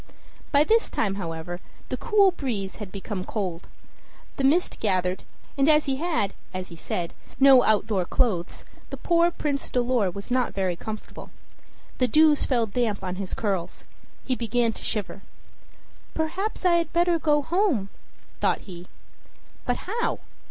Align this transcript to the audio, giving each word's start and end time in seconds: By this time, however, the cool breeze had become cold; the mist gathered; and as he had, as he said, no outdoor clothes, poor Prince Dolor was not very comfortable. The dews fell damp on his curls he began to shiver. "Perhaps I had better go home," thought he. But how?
By 0.51 0.63
this 0.63 0.89
time, 0.89 1.13
however, 1.21 1.59
the 1.89 1.95
cool 1.97 2.31
breeze 2.31 2.77
had 2.77 2.91
become 2.91 3.23
cold; 3.23 3.67
the 4.37 4.43
mist 4.43 4.79
gathered; 4.79 5.23
and 5.55 5.69
as 5.69 5.85
he 5.85 5.97
had, 5.97 6.33
as 6.55 6.69
he 6.69 6.75
said, 6.75 7.13
no 7.39 7.61
outdoor 7.61 8.05
clothes, 8.05 8.65
poor 9.03 9.29
Prince 9.29 9.69
Dolor 9.69 10.09
was 10.09 10.31
not 10.31 10.55
very 10.55 10.75
comfortable. 10.75 11.29
The 11.99 12.07
dews 12.07 12.45
fell 12.47 12.65
damp 12.65 13.03
on 13.03 13.17
his 13.17 13.35
curls 13.35 13.85
he 14.25 14.33
began 14.33 14.73
to 14.73 14.83
shiver. 14.83 15.21
"Perhaps 16.15 16.65
I 16.65 16.77
had 16.77 16.91
better 16.91 17.19
go 17.19 17.43
home," 17.43 17.89
thought 18.39 18.61
he. 18.61 18.87
But 19.67 19.77
how? 19.85 20.17